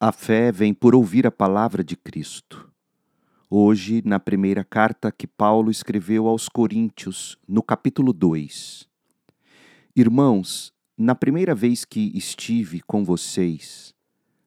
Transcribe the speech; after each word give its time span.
A 0.00 0.12
fé 0.12 0.52
vem 0.52 0.72
por 0.72 0.94
ouvir 0.94 1.26
a 1.26 1.30
palavra 1.30 1.82
de 1.82 1.96
Cristo. 1.96 2.70
Hoje, 3.50 4.00
na 4.04 4.20
primeira 4.20 4.62
carta 4.62 5.10
que 5.10 5.26
Paulo 5.26 5.72
escreveu 5.72 6.28
aos 6.28 6.48
Coríntios, 6.48 7.36
no 7.48 7.64
capítulo 7.64 8.12
2. 8.12 8.88
Irmãos, 9.96 10.72
na 10.96 11.16
primeira 11.16 11.52
vez 11.52 11.84
que 11.84 12.16
estive 12.16 12.80
com 12.82 13.04
vocês, 13.04 13.92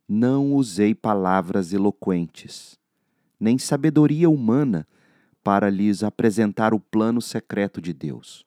não 0.07 0.53
usei 0.53 0.95
palavras 0.95 1.73
eloquentes, 1.73 2.79
nem 3.37 3.57
sabedoria 3.57 4.29
humana 4.29 4.87
para 5.43 5.69
lhes 5.69 6.01
apresentar 6.01 6.73
o 6.73 6.79
plano 6.79 7.21
secreto 7.21 7.81
de 7.81 7.91
Deus. 7.91 8.45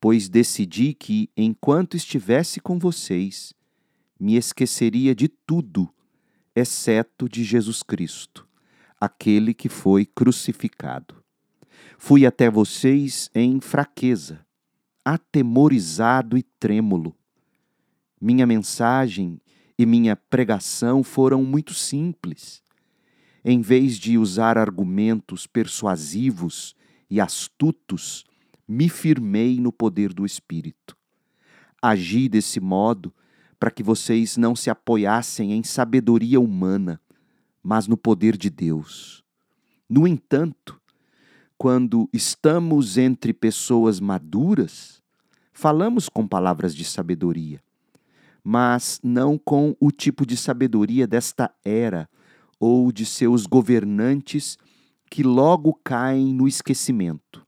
Pois 0.00 0.28
decidi 0.28 0.94
que, 0.94 1.28
enquanto 1.36 1.96
estivesse 1.96 2.60
com 2.60 2.78
vocês, 2.78 3.52
me 4.20 4.36
esqueceria 4.36 5.12
de 5.12 5.26
tudo 5.26 5.92
exceto 6.56 7.28
de 7.28 7.44
Jesus 7.44 7.82
Cristo, 7.82 8.48
aquele 8.98 9.52
que 9.52 9.68
foi 9.68 10.06
crucificado. 10.06 11.22
Fui 11.98 12.24
até 12.24 12.50
vocês 12.50 13.30
em 13.34 13.60
fraqueza, 13.60 14.40
atemorizado 15.04 16.38
e 16.38 16.42
trêmulo. 16.42 17.14
Minha 18.18 18.46
mensagem 18.46 19.38
e 19.78 19.84
minha 19.84 20.16
pregação 20.16 21.02
foram 21.02 21.44
muito 21.44 21.74
simples. 21.74 22.62
Em 23.44 23.60
vez 23.60 23.98
de 23.98 24.16
usar 24.16 24.56
argumentos 24.56 25.46
persuasivos 25.46 26.74
e 27.10 27.20
astutos, 27.20 28.24
me 28.66 28.88
firmei 28.88 29.60
no 29.60 29.70
poder 29.70 30.12
do 30.14 30.24
Espírito. 30.24 30.96
Agi 31.82 32.28
desse 32.30 32.58
modo 32.58 33.14
para 33.58 33.70
que 33.70 33.82
vocês 33.82 34.36
não 34.36 34.54
se 34.54 34.70
apoiassem 34.70 35.52
em 35.52 35.62
sabedoria 35.62 36.40
humana, 36.40 37.00
mas 37.62 37.86
no 37.86 37.96
poder 37.96 38.36
de 38.36 38.50
Deus. 38.50 39.24
No 39.88 40.06
entanto, 40.06 40.80
quando 41.58 42.08
estamos 42.12 42.98
entre 42.98 43.32
pessoas 43.32 43.98
maduras, 43.98 45.02
falamos 45.52 46.08
com 46.08 46.26
palavras 46.26 46.74
de 46.74 46.84
sabedoria, 46.84 47.62
mas 48.44 49.00
não 49.02 49.38
com 49.38 49.74
o 49.80 49.90
tipo 49.90 50.26
de 50.26 50.36
sabedoria 50.36 51.06
desta 51.06 51.50
era 51.64 52.08
ou 52.60 52.92
de 52.92 53.06
seus 53.06 53.46
governantes 53.46 54.58
que 55.10 55.22
logo 55.22 55.74
caem 55.82 56.34
no 56.34 56.46
esquecimento. 56.46 57.46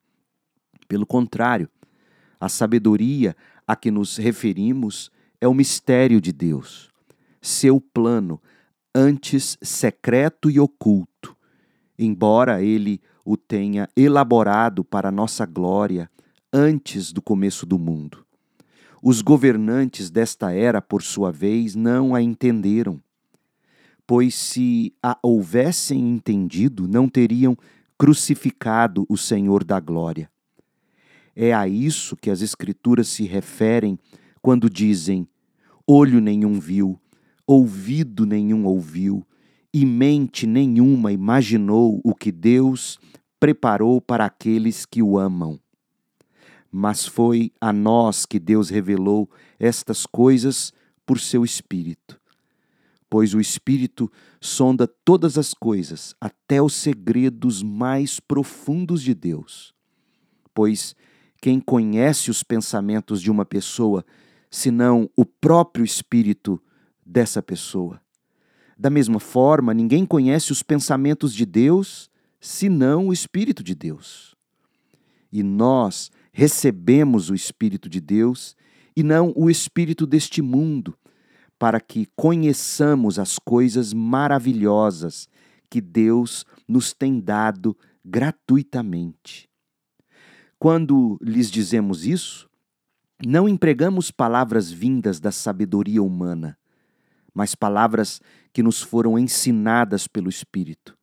Pelo 0.86 1.06
contrário, 1.06 1.68
a 2.40 2.48
sabedoria 2.48 3.36
a 3.66 3.76
que 3.76 3.90
nos 3.90 4.16
referimos 4.16 5.10
é 5.40 5.46
o 5.46 5.54
mistério 5.54 6.20
de 6.20 6.32
Deus, 6.32 6.90
seu 7.40 7.80
plano, 7.80 8.40
antes 8.94 9.56
secreto 9.62 10.50
e 10.50 10.58
oculto, 10.58 11.36
embora 11.98 12.62
ele 12.62 13.00
o 13.24 13.36
tenha 13.36 13.88
elaborado 13.96 14.82
para 14.82 15.10
nossa 15.10 15.44
glória 15.44 16.10
antes 16.52 17.12
do 17.12 17.20
começo 17.20 17.66
do 17.66 17.78
mundo. 17.78 18.24
Os 19.02 19.22
governantes 19.22 20.10
desta 20.10 20.52
era, 20.52 20.82
por 20.82 21.02
sua 21.02 21.30
vez, 21.30 21.74
não 21.74 22.14
a 22.14 22.22
entenderam, 22.22 23.00
pois 24.06 24.34
se 24.34 24.92
a 25.02 25.16
houvessem 25.22 26.10
entendido, 26.10 26.88
não 26.88 27.08
teriam 27.08 27.56
crucificado 27.96 29.04
o 29.08 29.16
Senhor 29.16 29.62
da 29.62 29.78
glória. 29.78 30.30
É 31.36 31.52
a 31.52 31.68
isso 31.68 32.16
que 32.16 32.30
as 32.30 32.42
Escrituras 32.42 33.08
se 33.08 33.24
referem 33.24 33.98
quando 34.48 34.70
dizem: 34.70 35.28
olho 35.86 36.22
nenhum 36.22 36.58
viu, 36.58 36.98
ouvido 37.46 38.24
nenhum 38.24 38.64
ouviu, 38.64 39.22
e 39.74 39.84
mente 39.84 40.46
nenhuma 40.46 41.12
imaginou 41.12 42.00
o 42.02 42.14
que 42.14 42.32
Deus 42.32 42.98
preparou 43.38 44.00
para 44.00 44.24
aqueles 44.24 44.86
que 44.86 45.02
o 45.02 45.18
amam. 45.18 45.60
Mas 46.72 47.04
foi 47.04 47.52
a 47.60 47.74
nós 47.74 48.24
que 48.24 48.38
Deus 48.38 48.70
revelou 48.70 49.28
estas 49.58 50.06
coisas 50.06 50.72
por 51.04 51.20
seu 51.20 51.44
Espírito. 51.44 52.18
Pois 53.10 53.34
o 53.34 53.40
Espírito 53.42 54.10
sonda 54.40 54.88
todas 55.04 55.36
as 55.36 55.52
coisas, 55.52 56.14
até 56.18 56.62
os 56.62 56.72
segredos 56.72 57.62
mais 57.62 58.18
profundos 58.18 59.02
de 59.02 59.12
Deus. 59.12 59.74
Pois 60.54 60.96
quem 61.38 61.60
conhece 61.60 62.30
os 62.30 62.42
pensamentos 62.42 63.20
de 63.20 63.30
uma 63.30 63.44
pessoa, 63.44 64.02
senão 64.50 65.10
o 65.16 65.24
próprio 65.24 65.84
espírito 65.84 66.62
dessa 67.04 67.42
pessoa? 67.42 68.00
Da 68.78 68.88
mesma 68.88 69.18
forma, 69.18 69.74
ninguém 69.74 70.06
conhece 70.06 70.52
os 70.52 70.62
pensamentos 70.62 71.34
de 71.34 71.44
Deus, 71.44 72.08
senão 72.40 73.08
o 73.08 73.12
Espírito 73.12 73.60
de 73.60 73.74
Deus. 73.74 74.36
E 75.32 75.42
nós 75.42 76.12
recebemos 76.30 77.28
o 77.28 77.34
Espírito 77.34 77.88
de 77.88 78.00
Deus 78.00 78.54
e 78.96 79.02
não 79.02 79.32
o 79.34 79.50
Espírito 79.50 80.06
deste 80.06 80.40
mundo, 80.40 80.96
para 81.58 81.80
que 81.80 82.06
conheçamos 82.14 83.18
as 83.18 83.36
coisas 83.36 83.92
maravilhosas 83.92 85.28
que 85.68 85.80
Deus 85.80 86.46
nos 86.68 86.92
tem 86.92 87.18
dado 87.18 87.76
gratuitamente. 88.04 89.48
Quando 90.56 91.18
lhes 91.20 91.50
dizemos 91.50 92.06
isso, 92.06 92.47
não 93.24 93.48
empregamos 93.48 94.10
palavras 94.10 94.70
vindas 94.70 95.18
da 95.18 95.32
sabedoria 95.32 96.02
humana, 96.02 96.56
mas 97.34 97.54
palavras 97.54 98.20
que 98.52 98.62
nos 98.62 98.80
foram 98.80 99.18
ensinadas 99.18 100.06
pelo 100.06 100.28
Espírito, 100.28 100.96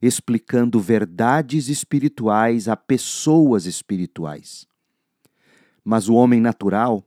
explicando 0.00 0.80
verdades 0.80 1.68
espirituais 1.68 2.68
a 2.68 2.76
pessoas 2.76 3.66
espirituais. 3.66 4.66
Mas 5.84 6.08
o 6.08 6.14
homem 6.14 6.40
natural 6.40 7.04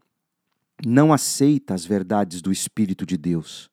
não 0.85 1.13
aceita 1.13 1.73
as 1.73 1.85
verdades 1.85 2.41
do 2.41 2.51
Espírito 2.51 3.05
de 3.05 3.17
Deus. 3.17 3.69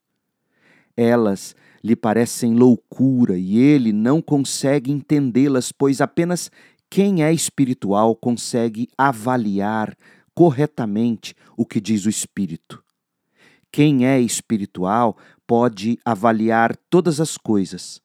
Elas 0.97 1.57
lhe 1.83 1.97
parecem 1.97 2.55
loucura 2.55 3.37
e 3.37 3.59
ele 3.59 3.93
não 3.93 4.21
consegue 4.21 4.93
entendê-las, 4.93 5.73
pois 5.73 6.01
apenas 6.01 6.51
quem 6.89 7.25
é 7.25 7.33
espiritual 7.33 8.15
consegue 8.15 8.89
avaliar 8.97 9.97
corretamente 10.35 11.35
o 11.57 11.65
que 11.65 11.81
diz 11.81 12.07
o 12.07 12.11
Espírito. 12.11 12.83
Quem 13.71 14.07
é 14.07 14.21
espiritual 14.21 15.17
pode 15.47 15.99
avaliar 16.05 16.77
todas 16.91 17.21
as 17.21 17.39
coisas, 17.39 18.03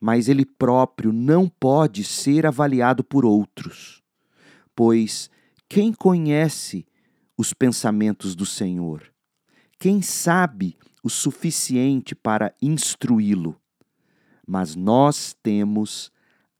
mas 0.00 0.28
ele 0.28 0.46
próprio 0.46 1.12
não 1.12 1.48
pode 1.48 2.04
ser 2.04 2.46
avaliado 2.46 3.02
por 3.02 3.24
outros. 3.24 4.02
Pois 4.74 5.28
quem 5.68 5.92
conhece 5.92 6.86
os 7.36 7.52
pensamentos 7.52 8.34
do 8.34 8.46
Senhor? 8.46 9.12
Quem 9.78 10.00
sabe 10.00 10.76
o 11.02 11.10
suficiente 11.10 12.14
para 12.14 12.54
instruí-lo? 12.62 13.60
Mas 14.46 14.76
nós 14.76 15.34
temos 15.42 16.12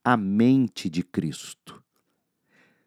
a 0.04 0.16
mente 0.16 0.88
de 0.88 1.02
Cristo. 1.02 1.82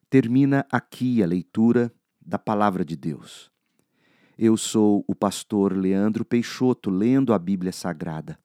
Termina 0.09 0.66
aqui 0.72 1.23
a 1.23 1.25
leitura 1.25 1.94
da 2.25 2.39
Palavra 2.39 2.84
de 2.85 2.95
Deus. 2.95 3.51
Eu 4.38 4.57
sou 4.57 5.03
o 5.07 5.13
pastor 5.13 5.73
Leandro 5.73 6.25
Peixoto, 6.25 6.89
lendo 6.89 7.34
a 7.34 7.39
Bíblia 7.39 7.72
Sagrada. 7.72 8.39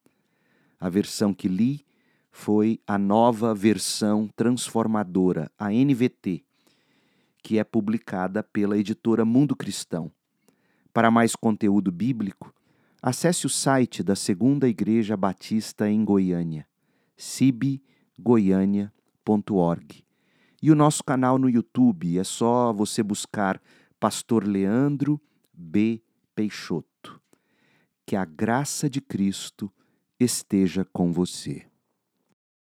A 0.78 0.88
versão 0.88 1.32
que 1.32 1.48
li 1.48 1.84
foi 2.30 2.80
a 2.86 2.98
nova 2.98 3.54
versão 3.54 4.28
transformadora, 4.36 5.50
a 5.58 5.70
NVT, 5.70 6.44
que 7.42 7.58
é 7.58 7.64
publicada 7.64 8.42
pela 8.42 8.76
editora 8.76 9.24
Mundo 9.24 9.56
Cristão. 9.56 10.12
Para 10.92 11.10
mais 11.10 11.34
conteúdo 11.34 11.90
bíblico, 11.90 12.54
acesse 13.02 13.46
o 13.46 13.50
site 13.50 14.02
da 14.02 14.14
Segunda 14.14 14.68
Igreja 14.68 15.16
Batista 15.16 15.88
em 15.88 16.04
Goiânia, 16.04 16.66
cib.com 17.16 17.88
goiânia.org. 18.18 20.07
E 20.60 20.72
o 20.72 20.74
nosso 20.74 21.04
canal 21.04 21.38
no 21.38 21.48
YouTube 21.48 22.18
é 22.18 22.24
só 22.24 22.72
você 22.72 23.02
buscar 23.02 23.62
Pastor 24.00 24.44
Leandro 24.44 25.20
B. 25.52 26.02
Peixoto. 26.34 27.20
Que 28.04 28.16
a 28.16 28.24
graça 28.24 28.90
de 28.90 29.00
Cristo 29.00 29.72
esteja 30.18 30.84
com 30.92 31.12
você. 31.12 31.67